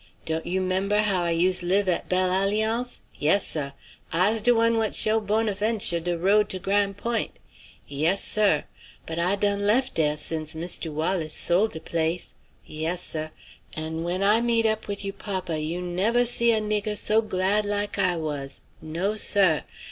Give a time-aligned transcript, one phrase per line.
[0.25, 3.03] "Don't you 'member how I use' live at Belle Alliance?
[3.19, 3.69] Yes, seh.
[4.11, 7.37] I's de one what show Bonaventure de road to Gran' Point'.
[7.87, 8.63] Yes, seh.
[9.05, 12.33] But I done lef' dah since Mistoo Wallis sole de place.
[12.65, 13.29] Yes, seh.
[13.75, 17.63] An' when I meet up wid you papa you nevva see a nigger so glad
[17.63, 18.61] like I was.
[18.81, 19.61] No, seh.